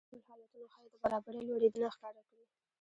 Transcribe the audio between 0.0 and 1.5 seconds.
دا ډول حالتونه ښايي د برابرۍ